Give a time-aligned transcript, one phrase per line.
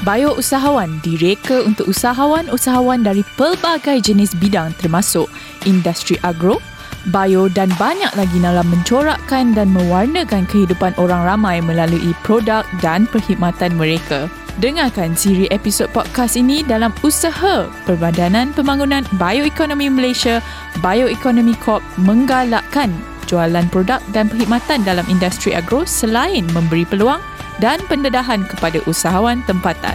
[0.00, 5.28] Bio Usahawan direka untuk usahawan-usahawan dari pelbagai jenis bidang termasuk
[5.68, 6.56] industri agro,
[7.12, 13.76] bio dan banyak lagi dalam mencorakkan dan mewarnakan kehidupan orang ramai melalui produk dan perkhidmatan
[13.76, 14.32] mereka.
[14.56, 20.40] Dengarkan siri episod podcast ini dalam usaha Perbadanan Pembangunan Bioekonomi Malaysia
[20.80, 22.88] Bioeconomy Corp menggalakkan
[23.28, 27.20] jualan produk dan perkhidmatan dalam industri agro selain memberi peluang
[27.60, 29.94] dan pendedahan kepada usahawan tempatan.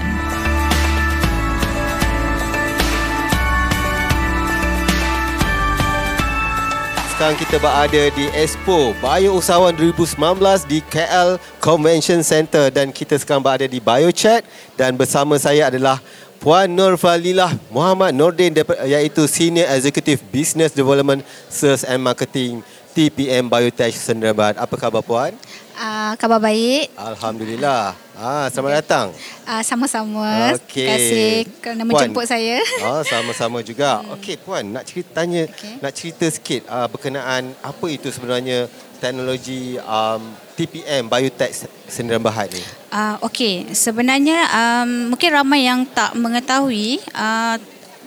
[7.15, 13.39] Sekarang kita berada di Expo Bio Usahawan 2019 di KL Convention Center dan kita sekarang
[13.39, 14.43] berada di BioChat
[14.75, 16.03] dan bersama saya adalah
[16.43, 18.51] Puan Nur Falilah Muhammad Nordin
[18.83, 22.59] iaitu Senior Executive Business Development Sales and Marketing
[22.91, 24.59] TPM Biotech Sendrabat.
[24.59, 25.35] Apa khabar Puan?
[25.75, 26.87] Uh, khabar baik.
[26.95, 27.91] Alhamdulillah.
[28.15, 29.07] Ah, selamat datang.
[29.43, 30.55] Uh, sama-sama.
[30.63, 30.87] Okay.
[30.87, 31.91] Terima kasih kerana Puan.
[31.91, 32.63] menjemput saya.
[32.79, 33.99] Ah, sama-sama juga.
[33.99, 34.15] Hmm.
[34.15, 35.75] Okey, puan, nak cerita tanya, okay.
[35.83, 38.71] nak cerita sikit uh, berkenaan apa itu sebenarnya
[39.03, 42.63] teknologi um, TPM Biotech Sendirian Berhad ni.
[42.95, 47.59] Uh, Okey, sebenarnya um, mungkin ramai yang tak mengetahui uh,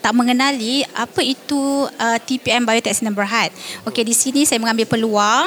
[0.08, 3.52] tak mengenali apa itu uh, TPM Biotech Sinar Berhad.
[3.84, 5.44] Okey di sini saya mengambil peluang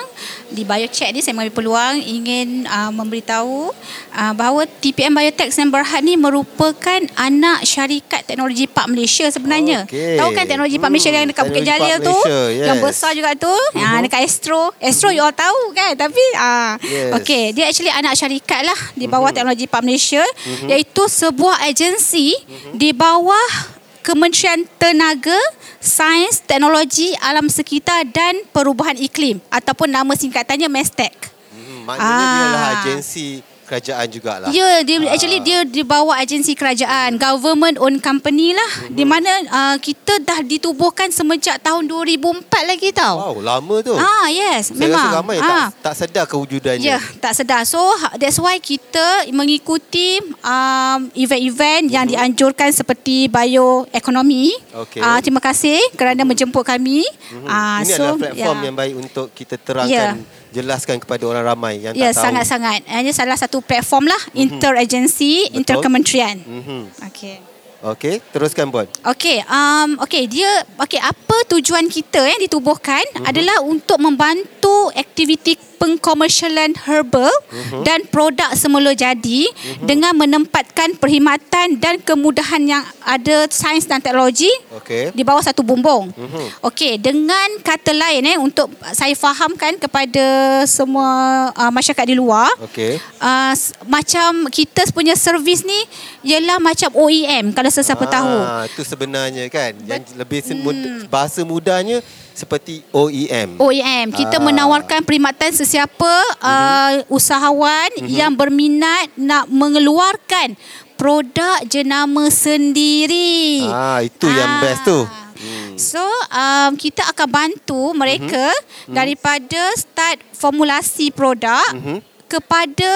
[0.53, 3.73] di BioChat ni saya mengambil peluang ingin uh, memberitahu
[4.13, 9.89] uh, bahawa TPM Biotech Sinar Berhad ni merupakan anak syarikat teknologi Park Malaysia sebenarnya.
[9.89, 10.21] Okay.
[10.21, 12.17] Tahu kan teknologi Park Malaysia hmm, yang dekat Bukit Jalil tu?
[12.29, 12.67] Yes.
[12.69, 13.49] Yang besar juga tu.
[13.49, 13.81] Uh-huh.
[13.81, 14.61] Uh, dekat Astro.
[14.77, 15.17] Astro uh-huh.
[15.17, 15.97] you all tahu kan?
[15.97, 17.17] Tapi uh, yes.
[17.17, 19.41] okey dia actually anak syarikat lah di bawah uh-huh.
[19.41, 20.69] teknologi Park Malaysia uh-huh.
[20.69, 22.77] iaitu sebuah agensi uh-huh.
[22.77, 23.70] di bawah
[24.01, 25.37] Kementerian Tenaga,
[25.77, 31.13] Sains, Teknologi, Alam Sekitar dan Perubahan Iklim ataupun nama singkatannya MESTEC.
[31.53, 32.33] Hmm, maknanya ah.
[32.33, 33.27] dia adalah agensi
[33.71, 34.51] kerajaan jugalah.
[34.51, 35.15] Ya, yeah, dia uh.
[35.15, 38.67] actually dia di bawah agensi kerajaan, government owned company lah.
[38.83, 38.95] Mm-hmm.
[38.99, 43.31] Di mana uh, kita dah ditubuhkan semenjak tahun 2004 lagi tau.
[43.31, 43.95] Wow, lama tu.
[43.95, 45.07] Ah, yes, Saya memang.
[45.07, 45.47] Rasa ramai ah.
[45.47, 46.83] tak, tak sedar kewujudannya.
[46.83, 47.63] Ya, yeah, tak sedar.
[47.63, 47.79] So,
[48.19, 51.95] that's why kita mengikuti um, event-event mm-hmm.
[51.95, 52.11] yang mhm.
[52.11, 54.51] dianjurkan seperti bioekonomi.
[54.83, 54.99] Okay.
[54.99, 57.07] Uh, terima kasih kerana menjemput kami.
[57.07, 57.47] Mm-hmm.
[57.47, 58.67] Uh, Ini so, adalah platform yeah.
[58.67, 62.21] yang baik untuk kita terangkan yeah jelaskan kepada orang ramai yang ya, tak tahu.
[62.21, 62.79] Ya, sangat-sangat.
[62.87, 64.43] Ini salah satu platform lah, mm-hmm.
[64.43, 65.57] interagency, Betul.
[65.63, 66.37] interkementerian.
[66.43, 66.81] Mm-hmm.
[67.11, 67.50] Okey.
[67.81, 68.85] Okey, teruskan Puan.
[69.09, 73.25] Okey, um, okey dia okey apa tujuan kita yang ditubuhkan mm-hmm.
[73.25, 77.81] adalah untuk membantu aktiviti pengkomersialan herbal uh-huh.
[77.81, 79.89] dan produk semula jadi uh-huh.
[79.89, 85.09] dengan menempatkan perkhidmatan dan kemudahan yang ada sains dan teknologi okay.
[85.09, 86.13] di bawah satu bumbung.
[86.13, 86.69] Uh-huh.
[86.69, 90.25] Okey, dengan kata lain eh untuk saya fahamkan kepada
[90.69, 92.53] semua uh, masyarakat di luar.
[92.69, 93.01] Okey.
[93.17, 93.57] Uh,
[93.89, 95.81] macam kita punya servis ni
[96.21, 98.35] ialah macam OEM kalau sesiapa ah, tahu.
[98.67, 101.07] itu sebenarnya kan yang lebih hmm.
[101.07, 103.59] bahasa mudahnya seperti OEM.
[103.59, 104.07] OEM.
[104.15, 104.43] Kita ah.
[104.43, 106.47] menawarkan perkhidmatan sesiapa uh-huh.
[106.47, 108.07] uh, usahawan uh-huh.
[108.07, 110.55] yang berminat nak mengeluarkan
[110.95, 113.65] produk jenama sendiri.
[113.67, 114.35] Ah itu ah.
[114.35, 114.99] yang best tu.
[115.41, 115.73] Hmm.
[115.77, 118.93] So um, kita akan bantu mereka uh-huh.
[118.93, 121.99] daripada start formulasi produk uh-huh.
[122.29, 122.91] kepada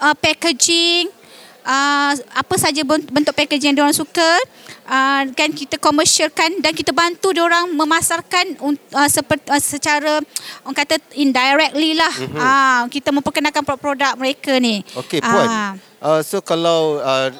[0.00, 1.08] uh, packaging
[1.66, 4.30] uh, apa saja bentuk packaging yang diorang suka
[4.86, 8.56] uh, kan kita komersialkan dan kita bantu orang memasarkan
[8.94, 10.12] uh, seperti uh, secara
[10.62, 12.38] orang kata indirectly lah mm-hmm.
[12.38, 14.86] uh, kita memperkenalkan produk-produk mereka ni.
[14.94, 15.48] Okey puan.
[15.50, 17.34] Uh, uh, so kalau uh,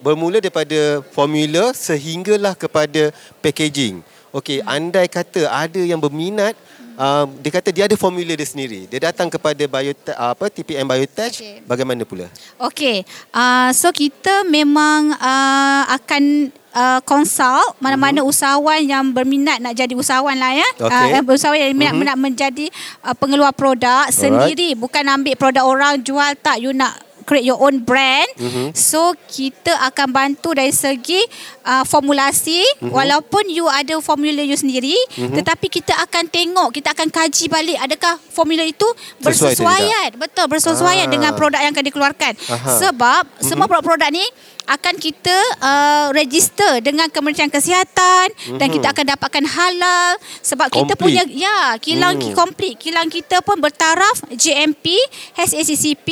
[0.00, 3.10] bermula daripada formula sehinggalah kepada
[3.42, 4.00] packaging.
[4.30, 4.68] Okey, hmm.
[4.68, 6.52] andai kata ada yang berminat
[6.96, 8.90] uh, dia kata dia ada formula dia sendiri.
[8.90, 11.62] Dia datang kepada biotech apa TPM Biotech okay.
[11.62, 12.26] bagaimana pula?
[12.58, 13.04] Okey.
[13.30, 18.32] Uh, so kita memang uh, akan uh, consult mana-mana uh-huh.
[18.32, 20.68] usahawan yang berminat nak jadi usahawan lah ya.
[20.76, 21.20] Okay.
[21.20, 22.18] Uh, usahawan yang minat uh-huh.
[22.18, 22.66] menjadi
[23.04, 24.16] uh, pengeluar produk Alright.
[24.16, 28.30] sendiri bukan ambil produk orang jual tak you nak create your own brand.
[28.38, 28.72] Mm-hmm.
[28.72, 31.18] So kita akan bantu dari segi
[31.66, 32.94] uh, formulasi mm-hmm.
[32.94, 35.34] walaupun you ada formula you sendiri mm-hmm.
[35.42, 38.86] tetapi kita akan tengok, kita akan kaji balik adakah formula itu
[39.18, 40.14] bersesuaian.
[40.14, 41.12] Betul, bersesuaian ah.
[41.12, 42.32] dengan produk yang akan dikeluarkan.
[42.38, 42.70] Aha.
[42.86, 43.44] Sebab mm-hmm.
[43.44, 44.24] semua produk-produk ni
[44.66, 48.58] akan kita uh, register dengan Kementerian Kesihatan mm-hmm.
[48.58, 50.82] dan kita akan dapatkan halal sebab complete.
[50.82, 52.34] kita punya ya kilang mm.
[52.34, 54.98] komplit kilang kita pun bertaraf GMP,
[55.38, 56.08] HACCP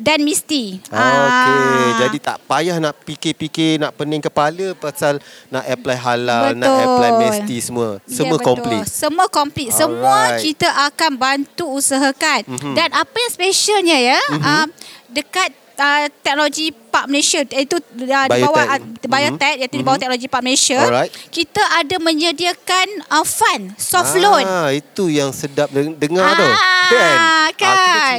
[0.00, 0.80] dan MISTI.
[0.80, 1.96] Okey, ah.
[2.08, 5.20] jadi tak payah nak fikir-fikir nak pening kepala pasal
[5.52, 6.60] nak apply halal, betul.
[6.64, 7.88] nak apply MISTI semua.
[8.08, 8.82] Semua ya, komplit.
[8.88, 9.68] Semua komplit.
[9.76, 12.48] Semua kita akan bantu usahakan.
[12.48, 12.74] Mm-hmm.
[12.74, 14.44] Dan apa yang specialnya ya, mm-hmm.
[14.48, 14.66] uh,
[15.12, 19.60] dekat uh, teknologi Park Malaysia itu uh, di bawah uh, biotech mm-hmm.
[19.64, 20.00] iaitu di bawah mm-hmm.
[20.04, 20.80] teknologi Park Malaysia.
[20.84, 21.12] Alright.
[21.32, 24.44] Kita ada menyediakan uh, fund soft ah, loan.
[24.44, 26.44] Ah itu yang sedap dengar ah, tu.
[26.44, 26.58] Kan?
[26.92, 27.14] kan.
[27.16, 27.72] Ah, kita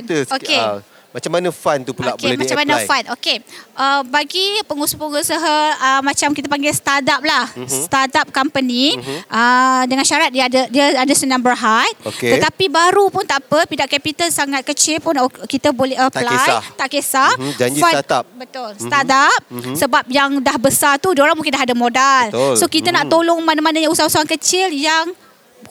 [0.09, 0.61] cerita okay.
[0.61, 0.79] Uh,
[1.11, 2.63] macam mana fund tu pula okay, boleh macam di-apply?
[2.63, 3.05] Macam mana fund?
[3.19, 3.37] Okey.
[3.75, 7.51] Uh, bagi pengusaha-pengusaha uh, macam kita panggil startup lah.
[7.51, 7.67] Uh-huh.
[7.67, 9.19] Startup company uh-huh.
[9.27, 11.91] uh, dengan syarat dia ada dia ada senam berhad.
[12.07, 12.39] Okay.
[12.39, 15.19] Tetapi baru pun tak apa, pindah capital sangat kecil pun
[15.51, 16.23] kita boleh apply.
[16.23, 16.61] Tak kisah.
[16.79, 17.31] Tak kisah.
[17.35, 17.53] Uh-huh.
[17.59, 18.23] Janji fund, startup.
[18.31, 18.71] Betul.
[18.79, 19.75] Startup uh-huh.
[19.75, 22.25] sebab yang dah besar tu dia orang mungkin dah ada modal.
[22.31, 22.55] Betul.
[22.55, 23.03] So kita uh-huh.
[23.03, 25.11] nak tolong mana-mana yang usaha-usaha kecil yang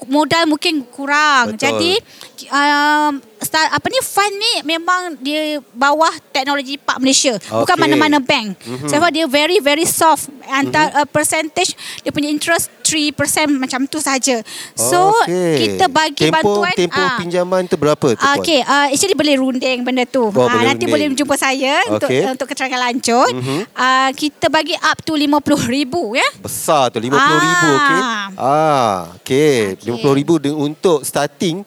[0.08, 1.56] modal mungkin kurang.
[1.56, 1.60] Betul.
[1.60, 1.92] Jadi
[2.48, 7.37] um, start, apa ni fund ni memang dia bawah teknologi Park Malaysia.
[7.37, 7.52] Okay.
[7.52, 8.56] Bukan mana-mana bank.
[8.56, 8.88] Mm-hmm.
[8.88, 11.02] Sebab dia very very soft antara mm-hmm.
[11.04, 13.14] uh, percentage dia punya interest 3%
[13.56, 14.40] macam tu saja.
[14.75, 15.76] So okay.
[15.76, 18.25] kita bagi tempoh, bantuan tempoh uh, pinjaman tu berapa tu?
[18.40, 20.31] Okey, uh, actually boleh runding benda tu.
[20.31, 20.90] Oh, uh, nanti runding.
[20.90, 21.92] boleh jumpa saya okay.
[21.92, 23.32] untuk uh, untuk keterangan lanjut.
[23.34, 23.60] Mm-hmm.
[23.75, 26.28] Uh, kita bagi up to 50,000 ya.
[26.38, 27.28] Besar tu 50,000 ah.
[27.81, 28.00] okey.
[28.37, 29.58] Ah, okey.
[29.81, 29.98] Okay.
[29.98, 31.62] 50,000 untuk starting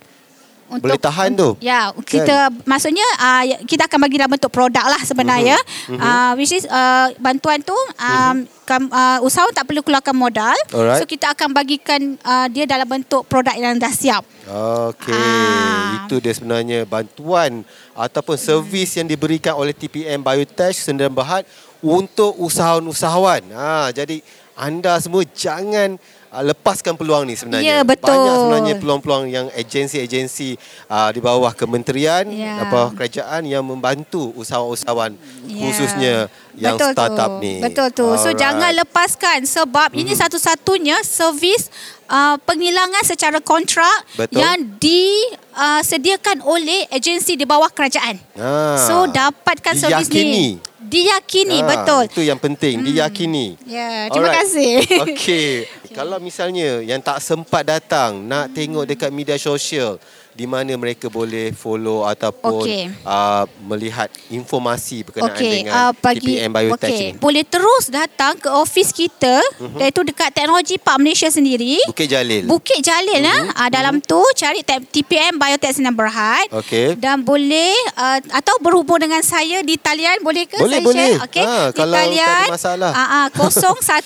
[0.74, 1.50] untuk boleh tahan tu.
[1.62, 2.66] Ya, kita kan?
[2.66, 5.58] maksudnya uh, kita akan bagi dalam bentuk produk lah sebenarnya.
[5.88, 6.02] Uh-huh.
[6.02, 10.58] Uh, which is uh, bantuan tu um, kam, uh, usahawan tak perlu keluarkan modal.
[10.74, 11.00] Alright.
[11.00, 14.26] So kita akan bagikan uh, dia dalam bentuk produk yang dah siap.
[14.44, 16.04] Okey, uh.
[16.04, 17.64] itu dia sebenarnya bantuan
[17.96, 18.98] ataupun servis hmm.
[19.04, 21.48] yang diberikan oleh TPM Biotech Sendirian Berhad
[21.84, 23.44] untuk usahawan-usahawan.
[23.52, 24.24] Ha, jadi
[24.56, 26.00] anda semua jangan
[26.34, 27.80] uh, lepaskan peluang ni sebenarnya.
[27.80, 28.10] Ya, betul.
[28.10, 30.58] Banyak sebenarnya peluang-peluang yang agensi-agensi
[30.90, 32.66] uh, di bawah kementerian, ya.
[32.66, 35.14] bawah kerajaan yang membantu usahawan-usahawan
[35.46, 35.62] ya.
[35.70, 36.16] khususnya
[36.58, 37.44] yang betul startup tu.
[37.46, 37.54] ni.
[37.62, 38.08] Betul tu.
[38.10, 38.26] Alright.
[38.26, 40.02] So jangan lepaskan sebab mm-hmm.
[40.02, 40.20] ini mhm.
[40.26, 41.70] satu-satunya servis
[42.10, 44.42] uh, penghilangan secara kontrak betul.
[44.42, 48.18] yang disediakan uh, oleh agensi di bawah kerajaan.
[48.38, 48.78] Ah.
[48.82, 50.58] So dapatkan servis ni
[50.94, 52.86] diyakini ha, betul itu yang penting hmm.
[52.86, 54.38] diyakini ya terima Alright.
[54.46, 54.74] kasih
[55.10, 55.50] okey
[55.94, 58.54] kalau misalnya yang tak sempat datang nak hmm.
[58.58, 60.02] tengok dekat media sosial
[60.34, 62.90] di mana mereka boleh follow ataupun okay.
[63.06, 65.52] uh, melihat informasi berkenaan okay.
[65.62, 67.10] dengan uh, bagi, TPM Biotech okay.
[67.14, 67.22] ini.
[67.22, 69.78] Boleh terus datang ke ofis kita uh-huh.
[69.78, 71.78] iaitu dekat Teknologi Park Malaysia sendiri.
[71.86, 72.50] Bukit Jalil.
[72.50, 73.54] Bukit Jalil uh-huh.
[73.54, 74.10] uh, dalam uh-huh.
[74.10, 76.50] tu cari TPM Biotech Sinar Berhad.
[76.50, 76.98] Okay.
[76.98, 81.12] Dan boleh uh, atau berhubung dengan saya di talian boleh ke boleh, saya boleh.
[81.14, 81.26] share?
[81.30, 81.46] Okay.
[81.46, 82.92] Ha, di kalau talian, tak ada masalah.
[82.92, 83.50] Uh, uh,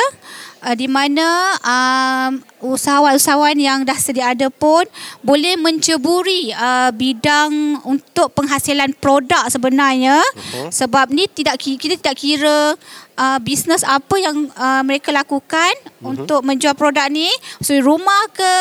[0.61, 2.31] uh, di mana um,
[2.73, 4.85] usahawan-usahawan yang dah sedia ada pun
[5.25, 10.69] boleh menceburi uh, bidang untuk penghasilan produk sebenarnya uh-huh.
[10.69, 12.77] sebab ni tidak kita tidak kira
[13.17, 16.13] uh, bisnes apa yang uh, mereka lakukan uh-huh.
[16.13, 18.53] untuk menjual produk ni so rumah ke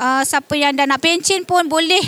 [0.00, 2.02] uh, siapa yang dah nak pencen pun boleh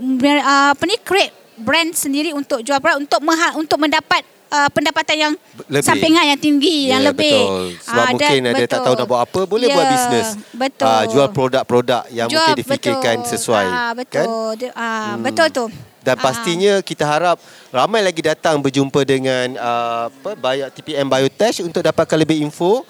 [0.00, 5.16] uh, apa ni create brand sendiri untuk jual produk untuk meha- untuk mendapat uh, pendapatan
[5.16, 5.32] yang
[5.66, 5.86] lebih.
[5.86, 7.40] sampingan yang tinggi yeah, yang lebih.
[7.40, 7.66] Betul.
[7.80, 8.68] Sebab uh, mungkin ada betul.
[8.68, 10.28] tak tahu nak buat apa boleh yeah, buat bisnes.
[10.52, 10.86] Betul.
[10.86, 13.30] Uh, jual produk-produk yang jual, mungkin difikirkan betul.
[13.32, 13.66] sesuai.
[13.66, 14.12] Uh, betul.
[14.12, 14.26] Kan?
[14.28, 15.16] Uh, hmm.
[15.24, 15.66] Betul tu.
[16.02, 17.38] Dan pastinya kita harap
[17.70, 22.82] ramai lagi datang berjumpa dengan uh, apa Bio TPM Biotech untuk dapatkan lebih info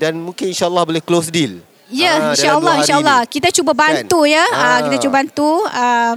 [0.00, 1.60] dan mungkin insyaAllah boleh close deal.
[1.94, 3.20] Ya, yeah, insyaAllah, insyaAllah.
[3.30, 4.34] Kita cuba bantu kan?
[4.34, 4.44] ya.
[4.50, 4.66] Ha.
[4.90, 5.50] kita cuba bantu.
[5.70, 6.14] Uh,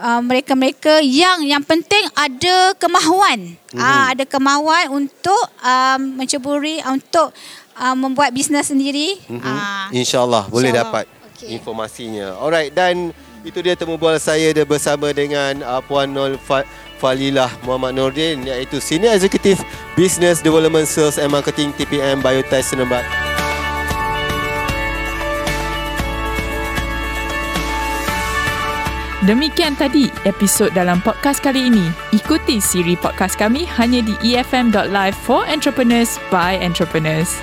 [0.00, 3.54] uh, mereka-mereka yang yang penting ada kemahuan.
[3.70, 3.78] Mm-hmm.
[3.78, 7.30] Uh, ada kemahuan untuk um, menceburi untuk
[7.76, 9.20] uh, membuat bisnes sendiri.
[9.28, 9.44] Mm-hmm.
[9.44, 11.04] Uh, InsyaAllah boleh dapat
[11.36, 11.54] okay.
[11.54, 12.34] informasinya.
[12.40, 16.36] Alright dan itu dia temu bual saya dia bersama dengan uh, Puan Nol
[17.00, 19.64] Falilah Muhammad Nordin iaitu Senior Executive
[19.96, 23.29] Business Development Sales and Marketing TPM Biotech Senembat.
[29.20, 31.92] Demikian tadi episod dalam podcast kali ini.
[32.16, 37.36] Ikuti siri podcast kami hanya di efm.live for entrepreneurs by entrepreneurs.